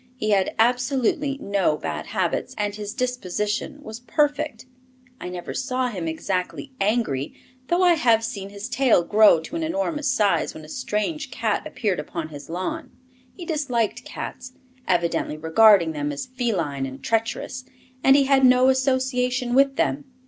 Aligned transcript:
He 0.17 0.31
had 0.31 0.55
absolutely 0.57 1.37
no 1.39 1.77
bad 1.77 2.07
habits, 2.07 2.55
and 2.57 2.73
his 2.73 2.91
disposition 2.91 3.77
was 3.83 3.99
perfect. 3.99 4.65
I 5.19 5.29
never 5.29 5.53
saw 5.53 5.89
him 5.89 6.07
exactly 6.07 6.71
angry, 6.81 7.35
though 7.67 7.83
I 7.83 7.93
have 7.93 8.23
seen 8.25 8.49
his 8.49 8.67
tail 8.67 9.03
grow 9.03 9.39
to 9.41 9.55
an 9.55 9.61
enormous 9.61 10.07
size 10.09 10.55
when 10.55 10.65
a 10.65 10.69
strange 10.69 11.29
cat 11.29 11.67
appeared 11.67 11.99
upon 11.99 12.29
his 12.29 12.49
lawn. 12.49 12.89
He 13.35 13.45
disliked 13.45 14.03
cats, 14.03 14.53
evidently 14.87 15.37
regarding 15.37 15.91
them 15.91 16.11
as 16.11 16.25
feline 16.25 16.87
and 16.87 17.03
treacherous, 17.03 17.63
and 18.03 18.15
he 18.15 18.23
had 18.23 18.43
no 18.43 18.69
association 18.69 19.53
with 19.53 19.75
them. 19.75 20.05